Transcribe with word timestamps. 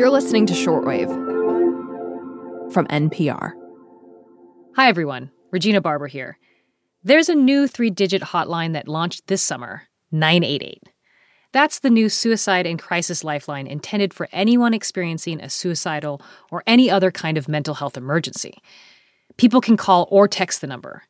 You're 0.00 0.08
listening 0.08 0.46
to 0.46 0.54
Shortwave 0.54 1.10
from 2.72 2.86
NPR. 2.86 3.52
Hi, 4.76 4.88
everyone. 4.88 5.30
Regina 5.50 5.82
Barber 5.82 6.06
here. 6.06 6.38
There's 7.04 7.28
a 7.28 7.34
new 7.34 7.68
three 7.68 7.90
digit 7.90 8.22
hotline 8.22 8.72
that 8.72 8.88
launched 8.88 9.26
this 9.26 9.42
summer 9.42 9.82
988. 10.10 10.84
That's 11.52 11.80
the 11.80 11.90
new 11.90 12.08
suicide 12.08 12.64
and 12.64 12.78
crisis 12.78 13.22
lifeline 13.22 13.66
intended 13.66 14.14
for 14.14 14.26
anyone 14.32 14.72
experiencing 14.72 15.38
a 15.38 15.50
suicidal 15.50 16.22
or 16.50 16.62
any 16.66 16.90
other 16.90 17.10
kind 17.10 17.36
of 17.36 17.46
mental 17.46 17.74
health 17.74 17.98
emergency. 17.98 18.56
People 19.36 19.60
can 19.60 19.76
call 19.76 20.08
or 20.10 20.26
text 20.26 20.62
the 20.62 20.66
number. 20.66 21.02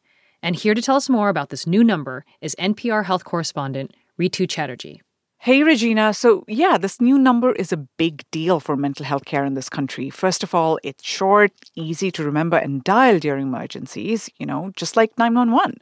And 0.43 0.57
here 0.57 0.75
to 0.75 0.83
tell 0.83 0.97
us 0.97 1.09
more 1.09 1.29
about 1.29 1.51
this 1.51 1.65
new 1.65 1.85
number 1.85 2.25
is 2.41 2.57
NPR 2.59 3.05
health 3.05 3.23
correspondent 3.23 3.95
Rhitu 4.21 4.51
Chatterjee. 4.51 5.01
Hey, 5.43 5.63
Regina. 5.63 6.13
So, 6.13 6.45
yeah, 6.49 6.77
this 6.77 7.01
new 7.01 7.19
number 7.19 7.53
is 7.53 7.73
a 7.73 7.79
big 7.79 8.31
deal 8.31 8.61
for 8.61 8.77
mental 8.77 9.07
health 9.07 9.25
care 9.25 9.43
in 9.47 9.55
this 9.55 9.71
country. 9.71 10.11
First 10.11 10.43
of 10.43 10.55
all, 10.55 10.79
it's 10.85 11.03
short, 11.03 11.51
easy 11.75 12.11
to 12.11 12.23
remember 12.23 12.59
and 12.59 12.85
dial 12.85 13.19
during 13.19 13.47
emergencies, 13.47 14.29
you 14.37 14.45
know, 14.45 14.71
just 14.77 14.99
like 14.99 15.17
911. 15.17 15.79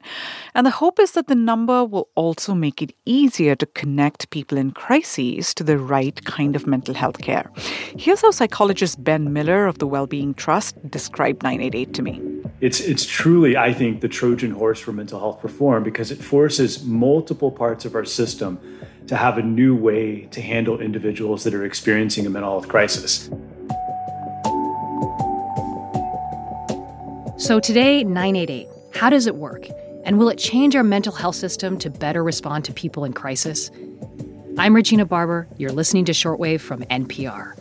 And 0.55 0.65
the 0.65 0.70
hope 0.70 1.01
is 1.01 1.10
that 1.12 1.27
the 1.27 1.34
number 1.34 1.84
will 1.84 2.09
also 2.15 2.55
make 2.55 2.80
it 2.82 2.95
easier 3.05 3.56
to 3.56 3.66
connect 3.66 4.30
people 4.30 4.56
in 4.56 4.70
crises 4.70 5.52
to 5.55 5.65
the 5.65 5.77
right 5.77 6.24
kind 6.24 6.54
of 6.54 6.68
mental 6.68 6.95
health 6.95 7.18
care. 7.20 7.51
Here's 7.96 8.23
how 8.23 8.30
psychologist 8.30 9.02
Ben 9.02 9.32
Miller 9.32 9.66
of 9.66 9.79
the 9.79 9.88
Wellbeing 9.88 10.34
Trust 10.34 10.77
described 10.88 11.43
988 11.43 11.95
to 11.95 12.02
me. 12.02 12.23
It's, 12.60 12.79
it's 12.79 13.04
truly, 13.04 13.56
I 13.56 13.73
think, 13.73 14.02
the 14.02 14.09
Trojan 14.09 14.52
horse 14.52 14.79
for 14.79 14.93
mental 14.93 15.18
health 15.18 15.43
reform 15.43 15.82
because 15.82 16.12
it 16.12 16.23
forces 16.23 16.84
multiple 16.84 17.51
parts 17.51 17.84
of 17.84 17.96
our 17.96 18.04
system 18.04 18.60
to 19.08 19.16
have 19.16 19.38
a 19.38 19.42
new 19.42 19.74
way 19.74 20.26
to 20.30 20.40
handle 20.40 20.80
individuals 20.80 21.44
that 21.44 21.54
are 21.54 21.64
experiencing 21.64 22.26
a 22.26 22.30
mental 22.30 22.52
health 22.52 22.68
crisis. 22.68 23.30
So 27.38 27.59
today, 27.60 28.04
988, 28.04 28.68
how 28.95 29.10
does 29.10 29.26
it 29.26 29.37
work? 29.37 29.66
And 30.04 30.18
will 30.18 30.28
it 30.28 30.37
change 30.37 30.76
our 30.76 30.84
mental 30.84 31.12
health 31.12 31.37
system 31.37 31.78
to 31.78 31.90
better 31.90 32.23
respond 32.23 32.65
to 32.66 32.73
people 32.73 33.04
in 33.04 33.12
crisis? 33.12 33.70
I'm 34.59 34.74
Regina 34.74 35.06
Barber. 35.06 35.48
You're 35.56 35.72
listening 35.72 36.04
to 36.06 36.12
Shortwave 36.12 36.60
from 36.60 36.82
NPR. 36.84 37.57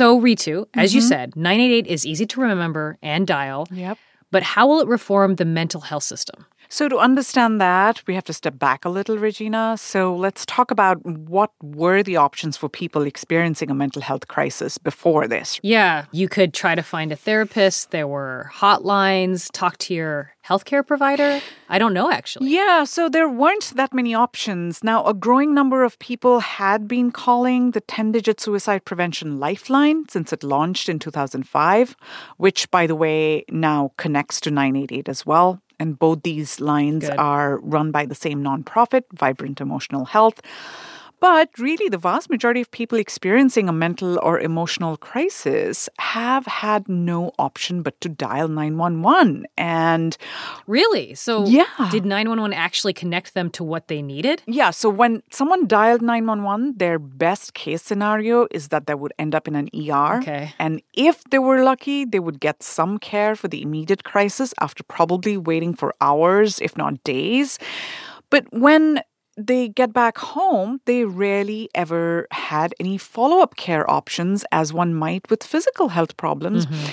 So, 0.00 0.18
Rhitu, 0.18 0.66
as 0.72 0.92
mm-hmm. 0.92 0.96
you 0.96 1.02
said, 1.02 1.36
988 1.36 1.86
is 1.86 2.06
easy 2.06 2.24
to 2.24 2.40
remember 2.40 2.96
and 3.02 3.26
dial. 3.26 3.68
Yep. 3.70 3.98
But 4.30 4.42
how 4.42 4.66
will 4.66 4.80
it 4.80 4.88
reform 4.88 5.34
the 5.34 5.44
mental 5.44 5.82
health 5.82 6.04
system? 6.04 6.46
So, 6.72 6.88
to 6.88 6.98
understand 6.98 7.60
that, 7.60 8.00
we 8.06 8.14
have 8.14 8.22
to 8.24 8.32
step 8.32 8.56
back 8.56 8.84
a 8.84 8.88
little, 8.88 9.18
Regina. 9.18 9.76
So, 9.76 10.14
let's 10.14 10.46
talk 10.46 10.70
about 10.70 11.04
what 11.04 11.50
were 11.60 12.04
the 12.04 12.16
options 12.16 12.56
for 12.56 12.68
people 12.68 13.02
experiencing 13.02 13.72
a 13.72 13.74
mental 13.74 14.00
health 14.00 14.28
crisis 14.28 14.78
before 14.78 15.26
this. 15.26 15.58
Yeah, 15.64 16.04
you 16.12 16.28
could 16.28 16.54
try 16.54 16.76
to 16.76 16.82
find 16.82 17.10
a 17.10 17.16
therapist. 17.16 17.90
There 17.90 18.06
were 18.06 18.52
hotlines, 18.54 19.50
talk 19.52 19.78
to 19.78 19.94
your 19.94 20.32
healthcare 20.46 20.86
provider. 20.86 21.40
I 21.68 21.80
don't 21.80 21.92
know, 21.92 22.08
actually. 22.10 22.50
Yeah, 22.50 22.84
so 22.84 23.08
there 23.08 23.28
weren't 23.28 23.72
that 23.74 23.92
many 23.92 24.14
options. 24.14 24.84
Now, 24.84 25.04
a 25.06 25.12
growing 25.12 25.52
number 25.52 25.82
of 25.82 25.98
people 25.98 26.38
had 26.38 26.86
been 26.86 27.10
calling 27.10 27.72
the 27.72 27.80
10 27.80 28.12
digit 28.12 28.40
suicide 28.40 28.84
prevention 28.84 29.40
lifeline 29.40 30.08
since 30.08 30.32
it 30.32 30.44
launched 30.44 30.88
in 30.88 31.00
2005, 31.00 31.96
which, 32.36 32.70
by 32.70 32.86
the 32.86 32.94
way, 32.94 33.44
now 33.50 33.90
connects 33.96 34.40
to 34.42 34.52
988 34.52 35.08
as 35.08 35.26
well. 35.26 35.60
And 35.80 35.98
both 35.98 36.22
these 36.22 36.60
lines 36.60 37.08
Good. 37.08 37.18
are 37.18 37.58
run 37.60 37.90
by 37.90 38.04
the 38.04 38.14
same 38.14 38.44
nonprofit, 38.44 39.04
Vibrant 39.12 39.60
Emotional 39.60 40.04
Health. 40.04 40.40
But 41.20 41.50
really, 41.58 41.90
the 41.90 41.98
vast 41.98 42.30
majority 42.30 42.62
of 42.62 42.70
people 42.70 42.98
experiencing 42.98 43.68
a 43.68 43.72
mental 43.72 44.18
or 44.22 44.40
emotional 44.40 44.96
crisis 44.96 45.88
have 45.98 46.46
had 46.46 46.88
no 46.88 47.32
option 47.38 47.82
but 47.82 48.00
to 48.00 48.08
dial 48.08 48.48
911. 48.48 49.46
And 49.58 50.16
really? 50.66 51.14
So, 51.14 51.44
yeah. 51.44 51.66
did 51.90 52.06
911 52.06 52.56
actually 52.56 52.94
connect 52.94 53.34
them 53.34 53.50
to 53.50 53.62
what 53.62 53.88
they 53.88 54.00
needed? 54.00 54.42
Yeah. 54.46 54.70
So, 54.70 54.88
when 54.88 55.22
someone 55.30 55.66
dialed 55.66 56.00
911, 56.00 56.78
their 56.78 56.98
best 56.98 57.52
case 57.52 57.82
scenario 57.82 58.48
is 58.50 58.68
that 58.68 58.86
they 58.86 58.94
would 58.94 59.12
end 59.18 59.34
up 59.34 59.46
in 59.46 59.54
an 59.56 59.68
ER. 59.74 60.20
Okay. 60.20 60.54
And 60.58 60.80
if 60.94 61.22
they 61.24 61.38
were 61.38 61.62
lucky, 61.62 62.06
they 62.06 62.20
would 62.20 62.40
get 62.40 62.62
some 62.62 62.98
care 62.98 63.36
for 63.36 63.48
the 63.48 63.60
immediate 63.60 64.04
crisis 64.04 64.54
after 64.58 64.82
probably 64.84 65.36
waiting 65.36 65.74
for 65.74 65.94
hours, 66.00 66.60
if 66.60 66.78
not 66.78 67.04
days. 67.04 67.58
But 68.30 68.46
when 68.52 69.02
they 69.46 69.68
get 69.68 69.92
back 69.92 70.18
home, 70.18 70.80
they 70.84 71.04
rarely 71.04 71.68
ever 71.74 72.26
had 72.30 72.74
any 72.80 72.98
follow 72.98 73.40
up 73.40 73.56
care 73.56 73.88
options 73.90 74.44
as 74.52 74.72
one 74.72 74.94
might 74.94 75.28
with 75.30 75.42
physical 75.42 75.88
health 75.88 76.16
problems. 76.16 76.66
Mm-hmm. 76.66 76.90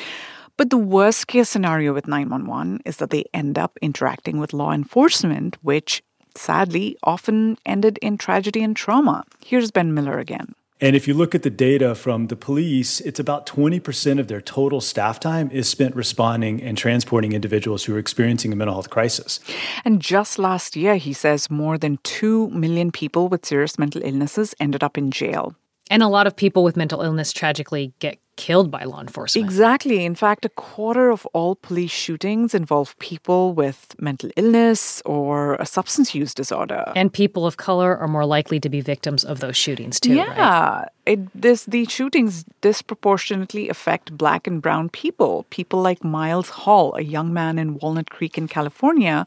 But 0.57 0.71
the 0.71 0.77
worst 0.77 1.27
case 1.27 1.49
scenario 1.49 1.93
with 1.93 2.07
911 2.07 2.81
is 2.85 2.97
that 2.97 3.11
they 3.11 3.25
end 3.33 3.59
up 3.59 3.77
interacting 3.81 4.39
with 4.39 4.53
law 4.53 4.71
enforcement, 4.71 5.57
which 5.61 6.03
sadly 6.35 6.97
often 7.03 7.57
ended 7.65 7.99
in 8.01 8.17
tragedy 8.17 8.63
and 8.63 8.75
trauma. 8.75 9.23
Here's 9.45 9.71
Ben 9.71 9.93
Miller 9.93 10.17
again. 10.17 10.55
And 10.79 10.95
if 10.95 11.07
you 11.07 11.15
look 11.15 11.33
at 11.33 11.41
the 11.41 11.49
data 11.49 11.95
from 11.95 12.27
the 12.27 12.35
police, 12.35 12.99
it's 13.01 13.19
about 13.19 13.47
20% 13.47 14.19
of 14.19 14.27
their 14.27 14.41
total 14.41 14.79
staff 14.79 15.19
time 15.19 15.49
is 15.51 15.67
spent 15.67 15.95
responding 15.95 16.61
and 16.61 16.77
transporting 16.77 17.33
individuals 17.33 17.85
who 17.85 17.95
are 17.95 17.99
experiencing 17.99 18.53
a 18.53 18.55
mental 18.55 18.75
health 18.75 18.91
crisis. 18.91 19.39
And 19.83 19.99
just 19.99 20.38
last 20.38 20.75
year, 20.75 20.97
he 20.97 21.13
says 21.13 21.49
more 21.49 21.79
than 21.79 21.97
2 22.03 22.49
million 22.49 22.91
people 22.91 23.27
with 23.27 23.45
serious 23.45 23.79
mental 23.79 24.03
illnesses 24.03 24.53
ended 24.59 24.83
up 24.83 24.97
in 24.97 25.09
jail. 25.09 25.55
And 25.89 26.03
a 26.03 26.07
lot 26.07 26.27
of 26.27 26.35
people 26.35 26.63
with 26.63 26.77
mental 26.77 27.01
illness 27.01 27.31
tragically 27.31 27.94
get 27.99 28.19
killed 28.37 28.71
by 28.71 28.83
law 28.83 29.01
enforcement. 29.01 29.45
Exactly. 29.45 30.05
In 30.05 30.15
fact, 30.15 30.45
a 30.45 30.49
quarter 30.49 31.09
of 31.09 31.25
all 31.33 31.55
police 31.55 31.91
shootings 31.91 32.53
involve 32.53 32.97
people 32.99 33.53
with 33.53 33.95
mental 33.99 34.29
illness 34.37 35.01
or 35.05 35.55
a 35.55 35.65
substance 35.65 36.15
use 36.15 36.33
disorder. 36.33 36.93
And 36.95 37.11
people 37.11 37.45
of 37.45 37.57
color 37.57 37.97
are 37.97 38.07
more 38.07 38.25
likely 38.25 38.59
to 38.61 38.69
be 38.69 38.79
victims 38.79 39.25
of 39.25 39.39
those 39.39 39.57
shootings 39.57 39.99
too. 39.99 40.15
Yeah. 40.15 40.79
Right? 40.79 40.89
It, 41.05 41.41
this, 41.41 41.65
these 41.65 41.89
shootings 41.89 42.43
disproportionately 42.61 43.69
affect 43.69 44.17
black 44.17 44.45
and 44.45 44.61
brown 44.61 44.89
people. 44.89 45.45
People 45.49 45.81
like 45.81 46.03
Miles 46.03 46.49
Hall, 46.49 46.95
a 46.95 47.01
young 47.01 47.33
man 47.33 47.57
in 47.57 47.79
Walnut 47.79 48.09
Creek 48.09 48.37
in 48.37 48.47
California, 48.47 49.25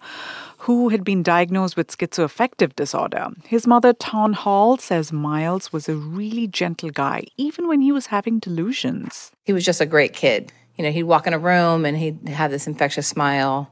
who 0.58 0.90
had 0.90 1.02
been 1.04 1.22
diagnosed 1.22 1.78
with 1.78 1.96
schizoaffective 1.96 2.76
disorder. 2.76 3.28
His 3.46 3.66
mother, 3.66 3.94
Taun 3.94 4.34
Hall, 4.34 4.76
says 4.76 5.10
Miles 5.10 5.72
was 5.72 5.88
a 5.88 5.96
really 5.96 6.46
gentle 6.46 6.90
guy, 6.90 7.24
even 7.38 7.66
when 7.66 7.80
he 7.80 7.92
was 7.92 8.06
having 8.06 8.40
delusions. 8.40 8.99
He 9.44 9.52
was 9.52 9.64
just 9.64 9.80
a 9.80 9.86
great 9.86 10.12
kid. 10.12 10.52
You 10.76 10.84
know, 10.84 10.92
he'd 10.92 11.04
walk 11.04 11.26
in 11.26 11.34
a 11.34 11.38
room 11.38 11.84
and 11.84 11.96
he'd 11.96 12.28
have 12.28 12.50
this 12.50 12.66
infectious 12.66 13.06
smile 13.06 13.70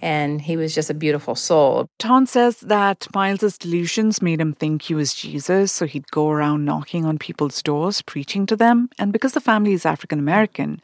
and 0.00 0.40
he 0.40 0.56
was 0.56 0.74
just 0.74 0.90
a 0.90 0.94
beautiful 0.94 1.34
soul. 1.34 1.88
Taun 1.98 2.26
says 2.26 2.60
that 2.60 3.06
Miles's 3.14 3.58
delusions 3.58 4.22
made 4.22 4.40
him 4.40 4.52
think 4.52 4.82
he 4.82 4.94
was 4.94 5.14
Jesus, 5.14 5.72
so 5.72 5.86
he'd 5.86 6.10
go 6.10 6.30
around 6.30 6.64
knocking 6.64 7.04
on 7.04 7.18
people's 7.18 7.62
doors, 7.62 8.02
preaching 8.02 8.46
to 8.46 8.56
them. 8.56 8.88
And 8.98 9.12
because 9.12 9.32
the 9.32 9.40
family 9.40 9.72
is 9.72 9.84
African 9.84 10.18
American, 10.18 10.80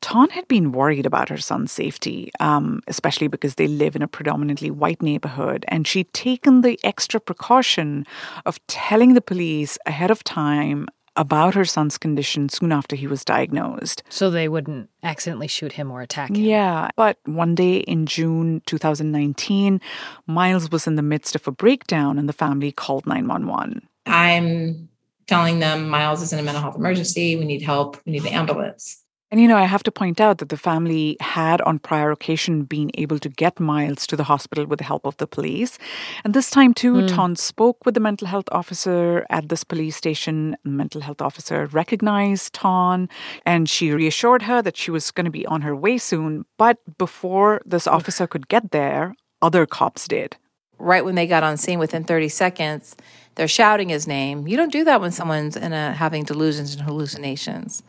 Taun 0.00 0.30
had 0.30 0.46
been 0.48 0.72
worried 0.72 1.06
about 1.06 1.28
her 1.28 1.38
son's 1.38 1.70
safety, 1.70 2.30
um, 2.40 2.82
especially 2.88 3.28
because 3.28 3.54
they 3.54 3.68
live 3.68 3.94
in 3.94 4.02
a 4.02 4.08
predominantly 4.08 4.70
white 4.70 5.00
neighborhood. 5.00 5.64
And 5.68 5.86
she'd 5.86 6.12
taken 6.12 6.60
the 6.60 6.78
extra 6.82 7.20
precaution 7.20 8.04
of 8.44 8.64
telling 8.66 9.14
the 9.14 9.20
police 9.20 9.78
ahead 9.86 10.10
of 10.10 10.24
time 10.24 10.88
about 11.16 11.54
her 11.54 11.64
son's 11.64 11.98
condition 11.98 12.48
soon 12.48 12.72
after 12.72 12.96
he 12.96 13.06
was 13.06 13.24
diagnosed. 13.24 14.02
So 14.08 14.30
they 14.30 14.48
wouldn't 14.48 14.88
accidentally 15.02 15.48
shoot 15.48 15.72
him 15.72 15.90
or 15.90 16.00
attack 16.00 16.30
him. 16.30 16.36
Yeah. 16.36 16.90
But 16.96 17.18
one 17.24 17.54
day 17.54 17.78
in 17.78 18.06
June 18.06 18.62
2019, 18.66 19.80
Miles 20.26 20.70
was 20.70 20.86
in 20.86 20.96
the 20.96 21.02
midst 21.02 21.34
of 21.34 21.46
a 21.46 21.52
breakdown 21.52 22.18
and 22.18 22.28
the 22.28 22.32
family 22.32 22.72
called 22.72 23.06
911. 23.06 23.86
I'm 24.06 24.88
telling 25.26 25.60
them 25.60 25.88
Miles 25.88 26.22
is 26.22 26.32
in 26.32 26.38
a 26.38 26.42
mental 26.42 26.62
health 26.62 26.76
emergency. 26.76 27.36
We 27.36 27.44
need 27.44 27.62
help. 27.62 27.98
We 28.06 28.12
need 28.12 28.22
the 28.22 28.32
ambulance. 28.32 29.01
And 29.32 29.40
you 29.40 29.48
know, 29.48 29.56
I 29.56 29.64
have 29.64 29.82
to 29.84 29.90
point 29.90 30.20
out 30.20 30.36
that 30.38 30.50
the 30.50 30.58
family 30.58 31.16
had 31.18 31.62
on 31.62 31.78
prior 31.78 32.10
occasion 32.10 32.64
been 32.64 32.90
able 32.98 33.18
to 33.20 33.30
get 33.30 33.58
Miles 33.58 34.06
to 34.08 34.14
the 34.14 34.24
hospital 34.24 34.66
with 34.66 34.78
the 34.78 34.84
help 34.84 35.06
of 35.06 35.16
the 35.16 35.26
police. 35.26 35.78
And 36.22 36.34
this 36.34 36.50
time 36.50 36.74
too, 36.74 36.96
mm. 36.96 37.08
Taun 37.08 37.36
spoke 37.36 37.78
with 37.86 37.94
the 37.94 38.00
mental 38.00 38.28
health 38.28 38.44
officer 38.52 39.24
at 39.30 39.48
this 39.48 39.64
police 39.64 39.96
station. 39.96 40.54
The 40.64 40.70
mental 40.70 41.00
health 41.00 41.22
officer 41.22 41.64
recognized 41.72 42.52
Taun 42.52 43.08
and 43.46 43.70
she 43.70 43.90
reassured 43.90 44.42
her 44.42 44.60
that 44.60 44.76
she 44.76 44.90
was 44.90 45.10
going 45.10 45.24
to 45.24 45.30
be 45.30 45.46
on 45.46 45.62
her 45.62 45.74
way 45.74 45.96
soon. 45.96 46.44
But 46.58 46.76
before 46.98 47.62
this 47.64 47.86
officer 47.86 48.26
could 48.26 48.48
get 48.48 48.70
there, 48.70 49.14
other 49.40 49.64
cops 49.64 50.06
did. 50.06 50.36
Right 50.78 51.06
when 51.06 51.14
they 51.14 51.26
got 51.26 51.42
on 51.42 51.56
scene 51.56 51.78
within 51.78 52.04
30 52.04 52.28
seconds, 52.28 52.96
they're 53.36 53.48
shouting 53.48 53.88
his 53.88 54.06
name. 54.06 54.46
You 54.46 54.58
don't 54.58 54.72
do 54.72 54.84
that 54.84 55.00
when 55.00 55.10
someone's 55.10 55.56
in 55.56 55.72
a, 55.72 55.94
having 55.94 56.24
delusions 56.24 56.74
and 56.74 56.84
hallucinations. 56.84 57.82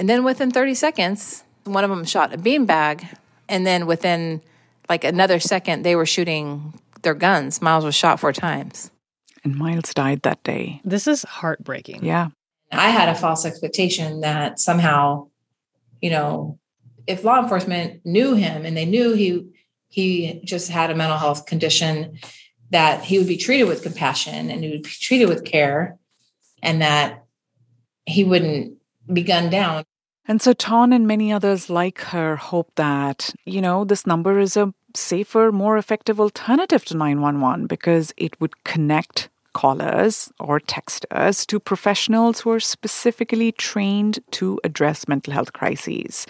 And 0.00 0.08
then 0.08 0.24
within 0.24 0.50
30 0.50 0.74
seconds, 0.74 1.44
One 1.64 1.84
of 1.84 1.90
them 1.90 2.06
shot 2.06 2.32
a 2.32 2.38
beanbag, 2.38 3.06
and 3.46 3.66
then 3.66 3.86
within 3.86 4.40
like 4.88 5.04
another 5.04 5.38
second, 5.38 5.82
they 5.82 5.94
were 5.94 6.06
shooting 6.06 6.72
their 7.02 7.14
guns. 7.14 7.60
Miles 7.60 7.84
was 7.84 7.94
shot 7.94 8.18
four 8.18 8.32
times. 8.32 8.90
And 9.44 9.56
Miles 9.56 9.92
died 9.94 10.22
that 10.22 10.42
day. 10.42 10.80
This 10.84 11.06
is 11.06 11.22
heartbreaking. 11.24 12.02
Yeah. 12.02 12.28
I 12.72 12.88
had 12.88 13.10
a 13.10 13.14
false 13.14 13.44
expectation 13.44 14.20
that 14.22 14.58
somehow, 14.58 15.28
you 16.00 16.10
know, 16.10 16.58
if 17.06 17.22
law 17.22 17.42
enforcement 17.42 18.00
knew 18.04 18.34
him 18.34 18.64
and 18.64 18.74
they 18.74 18.86
knew 18.86 19.12
he 19.12 19.46
he 19.88 20.40
just 20.44 20.70
had 20.70 20.90
a 20.90 20.94
mental 20.94 21.18
health 21.18 21.44
condition, 21.44 22.18
that 22.70 23.02
he 23.02 23.18
would 23.18 23.28
be 23.28 23.36
treated 23.36 23.64
with 23.64 23.82
compassion 23.82 24.50
and 24.50 24.64
he 24.64 24.70
would 24.70 24.82
be 24.82 24.88
treated 24.88 25.28
with 25.28 25.44
care, 25.44 25.98
and 26.62 26.80
that 26.80 27.24
he 28.06 28.24
wouldn't 28.24 28.78
be 29.12 29.22
gunned 29.22 29.50
down. 29.50 29.84
And 30.30 30.40
so 30.40 30.52
Taun 30.52 30.92
and 30.92 31.08
many 31.08 31.32
others 31.32 31.68
like 31.68 31.98
her 32.02 32.36
hope 32.36 32.70
that, 32.76 33.34
you 33.46 33.60
know, 33.60 33.84
this 33.84 34.06
number 34.06 34.38
is 34.38 34.56
a 34.56 34.72
safer, 34.94 35.50
more 35.50 35.76
effective 35.76 36.20
alternative 36.20 36.84
to 36.84 36.96
911 36.96 37.66
because 37.66 38.14
it 38.16 38.40
would 38.40 38.62
connect 38.62 39.28
callers 39.54 40.30
or 40.38 40.60
texters 40.60 41.44
to 41.48 41.58
professionals 41.58 42.38
who 42.38 42.50
are 42.50 42.60
specifically 42.60 43.50
trained 43.50 44.20
to 44.30 44.60
address 44.62 45.08
mental 45.08 45.32
health 45.32 45.52
crises 45.52 46.28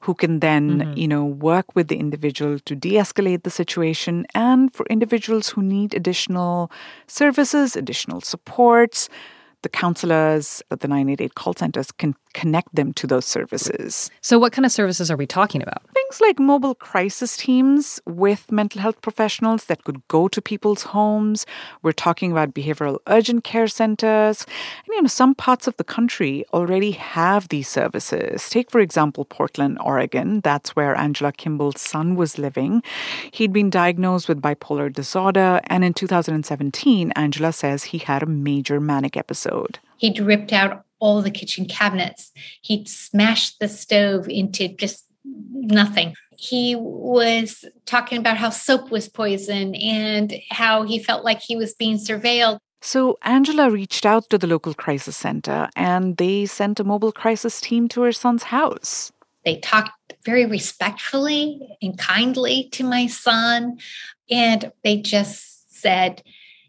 who 0.00 0.12
can 0.12 0.40
then 0.40 0.80
mm-hmm. 0.80 0.92
you 0.98 1.08
know 1.08 1.24
work 1.24 1.74
with 1.74 1.88
the 1.88 1.96
individual 1.96 2.58
to 2.58 2.76
de-escalate 2.76 3.44
the 3.44 3.50
situation 3.50 4.26
and 4.34 4.74
for 4.74 4.84
individuals 4.90 5.48
who 5.48 5.62
need 5.62 5.94
additional 5.94 6.70
services 7.06 7.74
additional 7.74 8.20
supports 8.20 9.08
the 9.62 9.68
counselors 9.68 10.62
at 10.70 10.80
the 10.80 10.88
988 10.88 11.34
call 11.34 11.54
centers 11.54 11.90
can 11.90 12.14
connect 12.34 12.74
them 12.74 12.92
to 12.94 13.06
those 13.06 13.24
services. 13.24 14.10
So, 14.20 14.38
what 14.38 14.52
kind 14.52 14.66
of 14.66 14.72
services 14.72 15.10
are 15.10 15.16
we 15.16 15.26
talking 15.26 15.62
about? 15.62 15.82
Things 15.92 16.20
like 16.20 16.38
mobile 16.38 16.74
crisis 16.74 17.36
teams 17.36 18.00
with 18.06 18.50
mental 18.50 18.80
health 18.80 19.00
professionals 19.02 19.66
that 19.66 19.84
could 19.84 20.06
go 20.08 20.28
to 20.28 20.40
people's 20.40 20.82
homes. 20.82 21.46
We're 21.82 21.92
talking 21.92 22.32
about 22.32 22.54
behavioral 22.54 22.98
urgent 23.06 23.44
care 23.44 23.68
centers. 23.68 24.46
And, 24.86 24.94
you 24.94 25.02
know, 25.02 25.08
some 25.08 25.34
parts 25.34 25.66
of 25.66 25.76
the 25.76 25.84
country 25.84 26.44
already 26.52 26.92
have 26.92 27.48
these 27.48 27.68
services. 27.68 28.48
Take, 28.50 28.70
for 28.70 28.80
example, 28.80 29.24
Portland, 29.24 29.78
Oregon. 29.82 30.40
That's 30.40 30.76
where 30.76 30.94
Angela 30.94 31.32
Kimball's 31.32 31.80
son 31.80 32.16
was 32.16 32.38
living. 32.38 32.82
He'd 33.32 33.52
been 33.52 33.70
diagnosed 33.70 34.28
with 34.28 34.42
bipolar 34.42 34.92
disorder. 34.92 35.60
And 35.64 35.84
in 35.84 35.94
2017, 35.94 37.12
Angela 37.12 37.52
says 37.52 37.84
he 37.84 37.98
had 37.98 38.22
a 38.22 38.26
major 38.26 38.80
manic 38.80 39.16
episode. 39.16 39.78
He'd 39.96 40.20
ripped 40.20 40.52
out 40.52 40.84
all 41.00 41.22
the 41.22 41.30
kitchen 41.30 41.66
cabinets. 41.66 42.32
He'd 42.62 42.88
smashed 42.88 43.60
the 43.60 43.68
stove 43.68 44.28
into 44.28 44.68
just 44.68 45.06
nothing. 45.24 46.14
He 46.36 46.76
was 46.76 47.64
talking 47.84 48.18
about 48.18 48.36
how 48.36 48.50
soap 48.50 48.90
was 48.90 49.08
poison 49.08 49.74
and 49.74 50.34
how 50.50 50.84
he 50.84 50.98
felt 50.98 51.24
like 51.24 51.40
he 51.40 51.56
was 51.56 51.74
being 51.74 51.96
surveilled. 51.96 52.58
So 52.80 53.18
Angela 53.22 53.70
reached 53.70 54.06
out 54.06 54.30
to 54.30 54.38
the 54.38 54.46
local 54.46 54.72
crisis 54.72 55.16
center 55.16 55.68
and 55.74 56.16
they 56.16 56.46
sent 56.46 56.78
a 56.78 56.84
mobile 56.84 57.10
crisis 57.10 57.60
team 57.60 57.88
to 57.88 58.02
her 58.02 58.12
son's 58.12 58.44
house. 58.44 59.10
They 59.44 59.56
talked 59.56 59.90
very 60.24 60.46
respectfully 60.46 61.76
and 61.82 61.98
kindly 61.98 62.68
to 62.72 62.84
my 62.84 63.06
son. 63.08 63.78
And 64.30 64.70
they 64.84 64.98
just 64.98 65.74
said, 65.74 66.22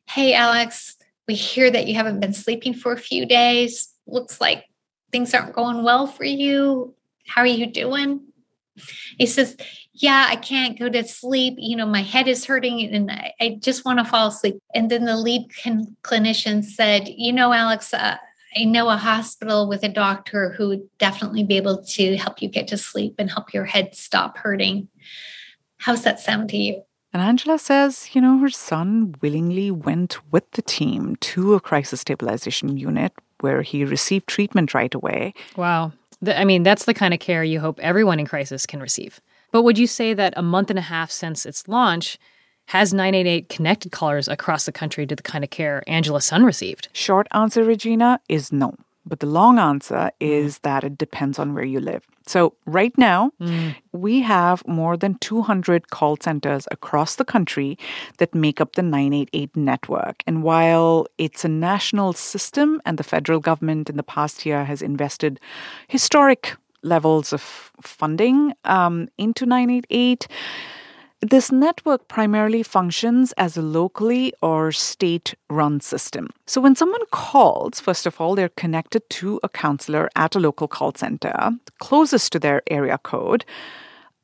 Hey, 0.07 0.33
Alex, 0.33 0.95
we 1.27 1.35
hear 1.35 1.69
that 1.69 1.85
you 1.85 1.93
haven't 1.93 2.19
been 2.19 2.33
sleeping 2.33 2.73
for 2.73 2.91
a 2.91 2.97
few 2.97 3.25
days 3.27 3.89
looks 4.11 4.39
like 4.39 4.65
things 5.11 5.33
aren't 5.33 5.53
going 5.53 5.83
well 5.83 6.07
for 6.07 6.23
you. 6.23 6.94
How 7.27 7.41
are 7.41 7.47
you 7.47 7.67
doing? 7.67 8.21
He 9.17 9.25
says, 9.25 9.57
Yeah, 9.94 10.27
I 10.29 10.35
can't 10.35 10.79
go 10.79 10.89
to 10.89 11.03
sleep. 11.03 11.56
You 11.57 11.75
know, 11.75 11.85
my 11.85 12.01
head 12.01 12.27
is 12.27 12.45
hurting 12.45 12.81
and 12.94 13.11
I, 13.11 13.33
I 13.39 13.57
just 13.59 13.85
want 13.85 14.00
to 14.00 14.06
fall 14.06 14.27
asleep. 14.27 14.59
And 14.73 14.89
then 14.89 15.06
the 15.06 15.17
lead 15.17 15.51
con- 15.63 15.95
clinician 16.03 16.63
said, 16.63 17.07
You 17.07 17.33
know, 17.33 17.51
Alex, 17.51 17.94
uh, 17.94 18.17
I 18.57 18.63
know 18.63 18.89
a 18.89 18.97
hospital 18.97 19.67
with 19.67 19.83
a 19.83 19.89
doctor 19.89 20.51
who 20.51 20.69
would 20.69 20.97
definitely 20.97 21.44
be 21.44 21.57
able 21.57 21.83
to 21.83 22.17
help 22.17 22.41
you 22.41 22.50
get 22.50 22.67
to 22.69 22.77
sleep 22.77 23.15
and 23.19 23.29
help 23.29 23.53
your 23.53 23.65
head 23.65 23.95
stop 23.95 24.38
hurting. 24.38 24.88
How's 25.77 26.03
that 26.03 26.19
sound 26.19 26.50
to 26.50 26.57
you? 26.57 26.83
And 27.13 27.21
Angela 27.21 27.57
says, 27.57 28.09
you 28.13 28.21
know, 28.21 28.38
her 28.39 28.50
son 28.50 29.15
willingly 29.21 29.71
went 29.71 30.19
with 30.31 30.51
the 30.51 30.62
team 30.62 31.15
to 31.17 31.55
a 31.55 31.59
crisis 31.59 32.01
stabilization 32.01 32.77
unit 32.77 33.13
where 33.41 33.62
he 33.62 33.86
received 33.86 34.27
treatment 34.27 34.74
right 34.74 34.94
away. 34.94 35.33
Wow. 35.56 35.91
I 36.25 36.44
mean, 36.44 36.63
that's 36.63 36.86
the 36.86 36.94
kind 36.94 37.13
of 37.13 37.19
care 37.19 37.44
you 37.44 37.59
hope 37.59 37.80
everyone 37.80 38.19
in 38.19 38.25
crisis 38.25 38.65
can 38.65 38.81
receive. 38.81 39.21
But 39.51 39.63
would 39.63 39.77
you 39.77 39.88
say 39.88 40.13
that 40.13 40.33
a 40.36 40.41
month 40.41 40.69
and 40.69 40.80
a 40.80 40.83
half 40.83 41.12
since 41.12 41.45
its 41.45 41.68
launch, 41.68 42.19
has 42.68 42.94
988 42.94 43.50
connected 43.50 43.91
callers 43.91 44.27
across 44.27 44.65
the 44.65 44.71
country 44.71 45.07
to 45.07 45.15
the 45.15 45.24
kind 45.24 45.44
of 45.44 45.50
care 45.50 45.83
Angela's 45.88 46.25
son 46.25 46.44
received? 46.44 46.88
Short 46.94 47.27
answer, 47.31 47.63
Regina, 47.63 48.19
is 48.30 48.51
no. 48.51 48.75
But 49.09 49.19
the 49.19 49.25
long 49.25 49.57
answer 49.57 50.11
is 50.19 50.59
that 50.59 50.83
it 50.83 50.97
depends 50.97 51.39
on 51.39 51.53
where 51.53 51.65
you 51.65 51.79
live. 51.79 52.07
So, 52.27 52.53
right 52.67 52.95
now, 52.95 53.31
mm. 53.41 53.75
we 53.91 54.21
have 54.21 54.65
more 54.67 54.95
than 54.95 55.15
200 55.15 55.89
call 55.89 56.15
centers 56.21 56.67
across 56.69 57.15
the 57.15 57.25
country 57.25 57.77
that 58.19 58.35
make 58.35 58.61
up 58.61 58.75
the 58.75 58.83
988 58.83 59.57
network. 59.57 60.23
And 60.27 60.44
while 60.44 61.07
it's 61.17 61.44
a 61.44 61.50
national 61.50 62.13
system 62.13 62.81
and 62.85 63.00
the 63.00 63.03
federal 63.03 63.39
government 63.39 63.89
in 63.89 63.97
the 63.97 64.03
past 64.03 64.45
year 64.45 64.63
has 64.63 64.83
invested 64.83 65.39
historic 65.88 66.55
levels 66.83 67.33
of 67.33 67.71
funding 67.81 68.53
um, 68.65 69.09
into 69.17 69.45
988, 69.45 70.27
this 71.21 71.51
network 71.51 72.07
primarily 72.07 72.63
functions 72.63 73.33
as 73.33 73.57
a 73.57 73.62
locally 73.62 74.33
or 74.42 74.71
state 74.71 75.36
run 75.50 75.81
system. 75.81 76.30
So 76.45 76.62
when 76.62 76.75
someone 76.75 77.06
calls, 77.12 77.80
first 77.80 78.06
of 78.06 78.21
all, 78.21 78.36
they're 78.36 78.50
connected 78.50 79.10
to 79.12 79.39
a 79.44 79.50
counselor 79.50 80.10
at 80.16 80.36
a 80.36 80.39
local 80.39 80.68
call 80.68 80.94
center 80.95 81.51
closest 81.80 82.31
to 82.31 82.39
their 82.39 82.62
area 82.69 82.98
code. 82.98 83.45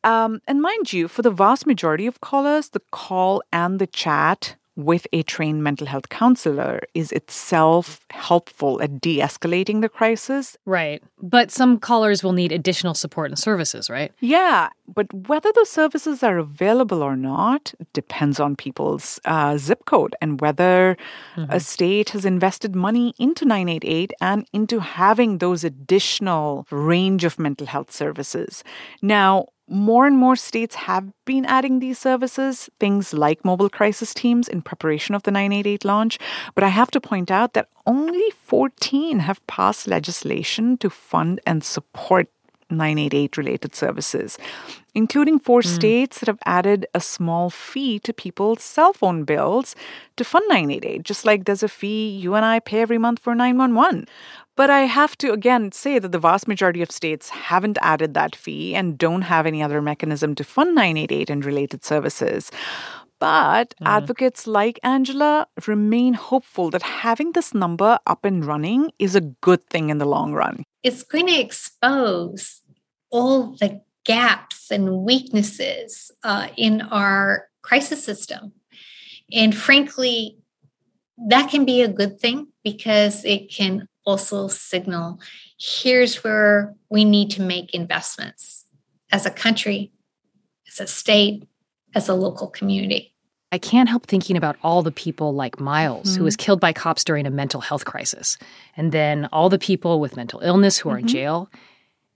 Um, 0.04 0.42
and 0.48 0.62
mind 0.62 0.94
you, 0.94 1.08
for 1.08 1.22
the 1.22 1.32
vast 1.32 1.66
majority 1.66 2.06
of 2.06 2.22
callers, 2.22 2.70
the 2.70 2.82
call 2.92 3.42
and 3.52 3.80
the 3.80 3.88
chat 3.88 4.56
with 4.76 5.08
a 5.14 5.24
trained 5.24 5.64
mental 5.64 5.88
health 5.88 6.10
counselor 6.10 6.82
is 6.94 7.12
itself 7.12 8.06
helpful 8.10 8.82
at 8.82 9.00
de 9.00 9.20
escalating 9.20 9.82
the 9.82 9.90
crisis. 9.90 10.58
Right. 10.66 11.02
But 11.22 11.50
some 11.50 11.80
callers 11.80 12.24
will 12.24 12.34
need 12.34 12.52
additional 12.52 12.94
support 12.94 13.32
and 13.32 13.40
services, 13.40 13.90
right? 13.90 14.12
Yeah. 14.20 14.70
But 14.96 15.28
whether 15.28 15.52
those 15.54 15.70
services 15.70 16.24
are 16.24 16.38
available 16.38 17.04
or 17.04 17.16
not 17.16 17.74
depends 17.94 18.40
on 18.40 18.56
people's 18.56 19.20
uh, 19.26 19.58
zip 19.58 19.86
code 19.86 20.16
and 20.22 20.42
whether 20.42 20.98
mm-hmm. 21.36 21.52
a 21.52 21.60
state 21.60 22.10
has 22.12 22.26
invested 22.26 22.76
money 22.76 23.14
into 23.20 23.46
988 23.46 24.14
and 24.22 24.48
into 24.54 24.80
having 24.80 25.38
those 25.38 25.64
additional 25.64 26.66
range 26.72 27.24
of 27.24 27.38
mental 27.38 27.68
health 27.68 27.92
services. 27.92 28.64
Now, 29.02 29.48
more 29.68 30.06
and 30.06 30.18
more 30.18 30.36
states 30.36 30.76
have 30.76 31.12
been 31.26 31.46
adding 31.46 31.80
these 31.80 31.98
services, 31.98 32.70
things 32.80 33.14
like 33.14 33.44
mobile 33.44 33.70
crisis 33.70 34.14
teams 34.14 34.48
in 34.48 34.62
preparation 34.62 35.16
of 35.16 35.24
the 35.24 35.32
988 35.32 35.84
launch. 35.84 36.20
But 36.54 36.64
I 36.64 36.68
have 36.68 36.92
to 36.92 37.02
point 37.02 37.32
out 37.32 37.54
that 37.54 37.70
only 37.88 38.30
14 38.44 39.20
have 39.20 39.46
passed 39.48 39.88
legislation 39.88 40.78
to 40.78 40.90
fund 40.90 41.42
and 41.46 41.64
support 41.64 42.30
988 42.70 43.38
related 43.38 43.76
services, 43.76 44.38
including 44.94 45.40
four 45.40 45.62
mm. 45.62 45.66
states 45.66 46.20
that 46.20 46.28
have 46.28 46.40
added 46.46 46.88
a 46.94 47.00
small 47.00 47.50
fee 47.50 48.00
to 48.00 48.14
people's 48.14 48.64
cell 48.64 48.94
phone 48.94 49.24
bills 49.24 49.76
to 50.16 50.24
fund 50.24 50.46
988, 50.48 51.04
just 51.04 51.26
like 51.26 51.46
there's 51.46 51.64
a 51.64 51.68
fee 51.68 52.10
you 52.10 52.34
and 52.36 52.46
I 52.46 52.60
pay 52.60 52.82
every 52.82 52.98
month 52.98 53.20
for 53.20 53.36
911. 53.36 54.08
But 54.56 54.70
I 54.70 54.82
have 54.82 55.18
to 55.18 55.34
again 55.34 55.72
say 55.74 56.00
that 56.00 56.12
the 56.12 56.20
vast 56.20 56.48
majority 56.48 56.82
of 56.82 56.90
states 56.90 57.30
haven't 57.30 57.78
added 57.82 58.14
that 58.14 58.36
fee 58.36 58.74
and 58.74 58.98
don't 58.98 59.24
have 59.24 59.46
any 59.46 59.62
other 59.62 59.82
mechanism 59.82 60.34
to 60.36 60.44
fund 60.44 60.76
988 60.76 61.30
and 61.30 61.46
related 61.46 61.84
services. 61.84 62.52
But 63.20 63.74
mm. 63.82 63.88
advocates 63.88 64.46
like 64.46 64.80
Angela 64.84 65.48
remain 65.68 66.14
hopeful 66.14 66.70
that 66.72 66.82
having 66.82 67.32
this 67.32 67.54
number 67.54 68.00
up 68.06 68.26
and 68.26 68.46
running 68.46 68.92
is 69.00 69.16
a 69.16 69.22
good 69.22 69.66
thing 69.70 69.90
in 69.90 69.98
the 69.98 70.06
long 70.06 70.34
run. 70.34 70.64
It's 70.84 71.04
going 71.04 71.28
to 71.28 71.40
expose 71.40 72.62
all 73.10 73.56
the 73.56 73.82
gaps 74.04 74.70
and 74.72 75.04
weaknesses 75.04 76.12
uh, 76.24 76.50
in 76.58 76.82
our 76.82 77.48
crisis 77.62 78.04
system. 78.04 78.54
And 79.32 79.56
frankly, 79.56 80.38
that 81.30 81.50
can 81.50 81.66
be 81.66 81.82
a 81.82 81.88
good 81.88 82.20
thing 82.20 82.48
because 82.64 83.26
it 83.26 83.52
can 83.52 83.88
also 84.06 84.48
signal 84.48 85.20
here's 85.58 86.24
where 86.24 86.76
we 86.90 87.06
need 87.06 87.32
to 87.32 87.42
make 87.42 87.74
investments 87.74 88.66
as 89.12 89.26
a 89.26 89.32
country, 89.32 89.92
as 90.68 90.80
a 90.80 90.88
state, 90.88 91.48
as 91.96 92.10
a 92.10 92.14
local 92.14 92.48
community. 92.48 93.14
I 93.52 93.58
can't 93.58 93.88
help 93.88 94.06
thinking 94.06 94.36
about 94.36 94.58
all 94.64 94.84
the 94.84 94.92
people 94.92 95.34
like 95.34 95.60
Miles, 95.60 96.10
mm-hmm. 96.10 96.18
who 96.18 96.24
was 96.26 96.36
killed 96.36 96.60
by 96.60 96.74
cops 96.74 97.04
during 97.04 97.26
a 97.26 97.32
mental 97.32 97.62
health 97.62 97.86
crisis, 97.86 98.38
and 98.76 98.92
then 98.92 99.30
all 99.32 99.50
the 99.50 99.58
people 99.58 100.00
with 100.00 100.18
mental 100.18 100.42
illness 100.42 100.78
who 100.78 100.90
are 100.90 100.98
mm-hmm. 100.98 101.08
in 101.08 101.14
jail. 101.14 101.50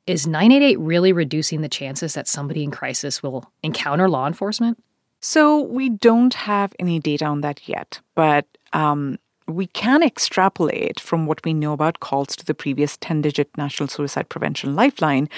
is 0.05 0.27
988 0.27 0.79
really 0.79 1.13
reducing 1.13 1.61
the 1.61 1.69
chances 1.69 2.13
that 2.13 2.27
somebody 2.27 2.63
in 2.63 2.71
crisis 2.71 3.23
will 3.23 3.49
encounter 3.63 4.09
law 4.09 4.27
enforcement? 4.27 4.83
So, 5.21 5.61
we 5.61 5.89
don't 5.89 6.33
have 6.33 6.73
any 6.79 6.99
data 6.99 7.25
on 7.25 7.41
that 7.41 7.67
yet, 7.67 7.99
but 8.15 8.45
um, 8.73 9.17
we 9.49 9.67
can 9.67 10.03
extrapolate 10.03 10.99
from 10.99 11.25
what 11.25 11.43
we 11.43 11.53
know 11.53 11.73
about 11.73 11.99
calls 11.99 12.35
to 12.35 12.45
the 12.45 12.53
previous 12.53 12.97
10 12.97 13.21
digit 13.21 13.49
National 13.57 13.89
Suicide 13.89 14.29
Prevention 14.29 14.75
Lifeline, 14.75 15.29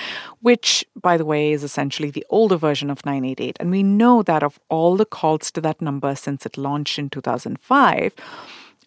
which, 0.41 0.85
by 0.99 1.17
the 1.17 1.25
way, 1.25 1.51
is 1.51 1.63
essentially 1.63 2.11
the 2.11 2.25
older 2.29 2.57
version 2.57 2.89
of 2.89 3.05
988. 3.05 3.57
And 3.59 3.71
we 3.71 3.83
know 3.83 4.21
that 4.23 4.43
of 4.43 4.59
all 4.69 4.97
the 4.97 5.05
calls 5.05 5.51
to 5.51 5.61
that 5.61 5.81
number 5.81 6.15
since 6.15 6.45
it 6.45 6.57
launched 6.57 6.99
in 6.99 7.09
2005, 7.09 8.13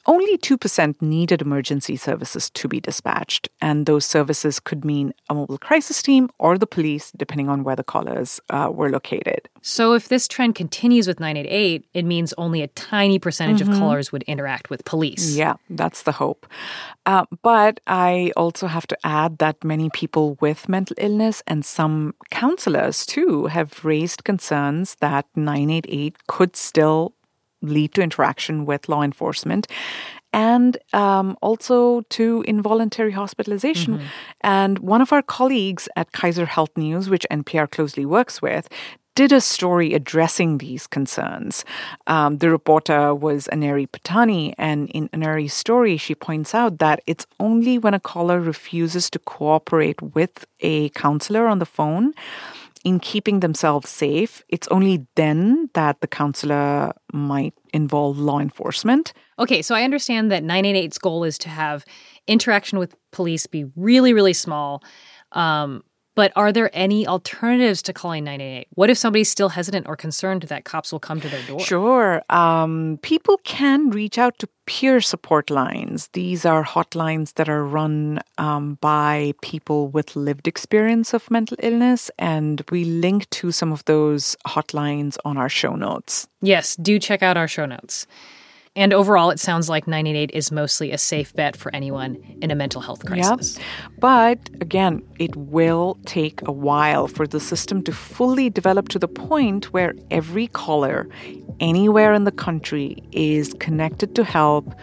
only 0.06 0.36
2% 0.38 1.00
needed 1.00 1.40
emergency 1.40 1.96
services 1.96 2.50
to 2.50 2.68
be 2.68 2.80
dispatched, 2.80 3.48
and 3.60 3.86
those 3.86 4.04
services 4.04 4.60
could 4.60 4.84
mean 4.84 5.14
a 5.28 5.34
mobile 5.34 5.58
crisis 5.58 6.02
team 6.02 6.28
or 6.38 6.58
the 6.58 6.66
police, 6.66 7.10
depending 7.16 7.48
on 7.48 7.64
where 7.64 7.76
the 7.76 7.84
callers 7.84 8.40
uh, 8.50 8.70
were 8.72 8.90
located. 8.90 9.48
So, 9.62 9.94
if 9.94 10.08
this 10.08 10.28
trend 10.28 10.54
continues 10.54 11.08
with 11.08 11.20
988, 11.20 11.86
it 11.94 12.04
means 12.04 12.34
only 12.36 12.60
a 12.62 12.68
tiny 12.68 13.18
percentage 13.18 13.60
mm-hmm. 13.60 13.72
of 13.72 13.78
callers 13.78 14.12
would 14.12 14.22
interact 14.24 14.68
with 14.68 14.84
police. 14.84 15.34
Yeah, 15.34 15.54
that's 15.70 16.02
the 16.02 16.12
hope. 16.12 16.46
Uh, 17.06 17.24
but 17.42 17.80
I 17.86 18.32
also 18.36 18.66
have 18.66 18.86
to 18.88 18.98
add 19.04 19.38
that 19.38 19.64
many 19.64 19.88
people 19.90 20.36
with 20.40 20.68
mental 20.68 20.96
illness 20.98 21.42
and 21.46 21.64
some 21.64 22.14
counselors, 22.30 23.06
too, 23.06 23.46
have 23.46 23.84
raised 23.84 24.24
concerns 24.24 24.96
that 24.96 25.26
988 25.34 26.26
could 26.26 26.56
still 26.56 27.14
lead 27.64 27.94
to 27.94 28.02
interaction 28.02 28.64
with 28.66 28.88
law 28.88 29.02
enforcement 29.02 29.66
and 30.32 30.76
um, 30.92 31.36
also 31.40 32.00
to 32.10 32.44
involuntary 32.46 33.12
hospitalization. 33.12 33.98
Mm-hmm. 33.98 34.06
And 34.40 34.78
one 34.80 35.00
of 35.00 35.12
our 35.12 35.22
colleagues 35.22 35.88
at 35.94 36.10
Kaiser 36.12 36.46
Health 36.46 36.76
News, 36.76 37.08
which 37.08 37.24
NPR 37.30 37.70
closely 37.70 38.04
works 38.04 38.42
with, 38.42 38.68
did 39.14 39.30
a 39.30 39.40
story 39.40 39.94
addressing 39.94 40.58
these 40.58 40.88
concerns. 40.88 41.64
Um, 42.08 42.38
the 42.38 42.50
reporter 42.50 43.14
was 43.14 43.46
Aneri 43.52 43.88
Pattani, 43.88 44.54
and 44.58 44.90
in 44.90 45.08
Aneri's 45.10 45.54
story, 45.54 45.96
she 45.96 46.16
points 46.16 46.52
out 46.52 46.78
that 46.78 47.00
it's 47.06 47.26
only 47.38 47.78
when 47.78 47.94
a 47.94 48.00
caller 48.00 48.40
refuses 48.40 49.08
to 49.10 49.20
cooperate 49.20 50.02
with 50.02 50.44
a 50.60 50.88
counselor 50.90 51.46
on 51.46 51.60
the 51.60 51.66
phone 51.66 52.12
in 52.84 53.00
keeping 53.00 53.40
themselves 53.40 53.88
safe, 53.88 54.44
it's 54.48 54.68
only 54.68 55.06
then 55.16 55.70
that 55.72 56.00
the 56.00 56.06
counselor 56.06 56.92
might 57.12 57.54
involve 57.72 58.18
law 58.18 58.38
enforcement. 58.38 59.12
Okay, 59.38 59.62
so 59.62 59.74
I 59.74 59.82
understand 59.82 60.30
that 60.30 60.44
988's 60.44 60.98
goal 60.98 61.24
is 61.24 61.38
to 61.38 61.48
have 61.48 61.84
interaction 62.26 62.78
with 62.78 62.94
police 63.10 63.46
be 63.46 63.64
really, 63.74 64.12
really 64.12 64.34
small. 64.34 64.82
Um, 65.32 65.82
but 66.14 66.32
are 66.36 66.52
there 66.52 66.70
any 66.72 67.06
alternatives 67.06 67.82
to 67.82 67.92
calling 67.92 68.24
988? 68.24 68.68
What 68.74 68.90
if 68.90 68.98
somebody's 68.98 69.28
still 69.28 69.50
hesitant 69.50 69.86
or 69.88 69.96
concerned 69.96 70.42
that 70.44 70.64
cops 70.64 70.92
will 70.92 71.00
come 71.00 71.20
to 71.20 71.28
their 71.28 71.42
door? 71.46 71.60
Sure. 71.60 72.22
Um, 72.30 72.98
people 73.02 73.38
can 73.44 73.90
reach 73.90 74.18
out 74.18 74.38
to 74.38 74.48
peer 74.66 75.00
support 75.00 75.50
lines. 75.50 76.08
These 76.12 76.44
are 76.44 76.64
hotlines 76.64 77.34
that 77.34 77.48
are 77.48 77.64
run 77.64 78.20
um, 78.38 78.78
by 78.80 79.34
people 79.42 79.88
with 79.88 80.16
lived 80.16 80.48
experience 80.48 81.12
of 81.12 81.30
mental 81.30 81.56
illness, 81.60 82.10
and 82.18 82.62
we 82.70 82.84
link 82.84 83.28
to 83.30 83.52
some 83.52 83.72
of 83.72 83.84
those 83.84 84.36
hotlines 84.46 85.18
on 85.24 85.36
our 85.36 85.48
show 85.48 85.74
notes. 85.74 86.28
Yes, 86.40 86.76
do 86.76 86.98
check 86.98 87.22
out 87.22 87.36
our 87.36 87.48
show 87.48 87.66
notes. 87.66 88.06
And 88.76 88.92
overall, 88.92 89.30
it 89.30 89.38
sounds 89.38 89.68
like 89.68 89.86
988 89.86 90.32
is 90.34 90.50
mostly 90.50 90.90
a 90.90 90.98
safe 90.98 91.32
bet 91.34 91.54
for 91.54 91.72
anyone 91.72 92.16
in 92.42 92.50
a 92.50 92.56
mental 92.56 92.80
health 92.80 93.04
crisis. 93.04 93.56
Yep. 93.56 93.66
But 94.00 94.50
again, 94.60 95.00
it 95.20 95.36
will 95.36 95.96
take 96.06 96.40
a 96.42 96.50
while 96.50 97.06
for 97.06 97.24
the 97.24 97.38
system 97.38 97.84
to 97.84 97.92
fully 97.92 98.50
develop 98.50 98.88
to 98.88 98.98
the 98.98 99.06
point 99.06 99.72
where 99.72 99.94
every 100.10 100.48
caller 100.48 101.08
anywhere 101.60 102.12
in 102.12 102.24
the 102.24 102.32
country 102.32 103.00
is 103.12 103.54
connected 103.60 104.16
to 104.16 104.24
help 104.24 104.74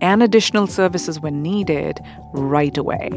and 0.00 0.22
additional 0.22 0.66
services 0.66 1.20
when 1.20 1.42
needed 1.42 2.00
right 2.32 2.78
away. 2.78 3.10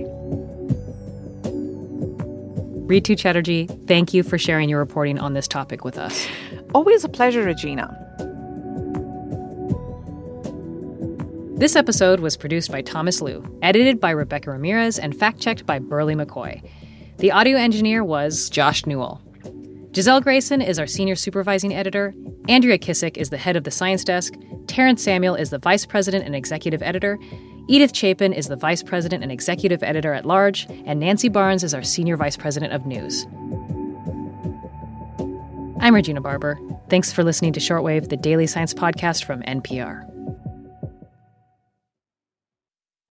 Rhitu 2.88 3.18
Chatterjee, 3.18 3.68
thank 3.88 4.14
you 4.14 4.24
for 4.24 4.38
sharing 4.38 4.68
your 4.68 4.80
reporting 4.80 5.20
on 5.20 5.34
this 5.34 5.48
topic 5.48 5.86
with 5.86 5.98
us. 5.98 6.28
Always 6.74 7.06
a 7.06 7.10
pleasure, 7.10 7.44
Regina. 7.44 8.07
This 11.58 11.76
episode 11.76 12.20
was 12.20 12.38
produced 12.38 12.72
by 12.72 12.84
Thomas 12.84 13.20
Lu, 13.20 13.44
edited 13.64 14.00
by 14.00 14.12
Rebecca 14.12 14.52
Ramirez, 14.52 15.00
and 15.00 15.18
fact 15.18 15.40
checked 15.40 15.66
by 15.66 15.80
Berly 15.80 16.14
McCoy. 16.14 16.62
The 17.18 17.32
audio 17.32 17.58
engineer 17.58 18.04
was 18.04 18.48
Josh 18.48 18.86
Newell. 18.86 19.20
Gisele 19.90 20.22
Grayson 20.22 20.62
is 20.62 20.78
our 20.78 20.86
senior 20.86 21.16
supervising 21.16 21.74
editor. 21.74 22.14
Andrea 22.48 22.78
Kissack 22.78 23.18
is 23.18 23.32
the 23.32 23.40
head 23.40 23.56
of 23.56 23.64
the 23.64 23.72
science 23.72 24.04
desk. 24.04 24.36
Terence 24.68 25.02
Samuel 25.02 25.34
is 25.34 25.50
the 25.50 25.58
vice 25.58 25.84
president 25.84 26.26
and 26.26 26.36
executive 26.36 26.84
editor. 26.84 27.18
Edith 27.68 27.96
Chapin 27.96 28.34
is 28.34 28.50
the 28.50 28.56
vice 28.56 28.84
president 28.84 29.24
and 29.24 29.32
executive 29.32 29.82
editor 29.82 30.14
at 30.14 30.28
large. 30.28 30.68
And 30.86 31.00
Nancy 31.00 31.28
Barnes 31.28 31.64
is 31.64 31.74
our 31.74 31.82
senior 31.82 32.18
vice 32.18 32.38
president 32.38 32.72
of 32.72 32.86
news. 32.86 33.26
I'm 35.80 35.96
Regina 35.96 36.22
Barber. 36.22 36.60
Thanks 36.92 37.12
for 37.12 37.24
listening 37.24 37.54
to 37.54 37.60
Shortwave, 37.60 38.10
the 38.10 38.18
daily 38.18 38.46
science 38.46 38.76
podcast 38.76 39.24
from 39.24 39.42
NPR. 39.42 40.17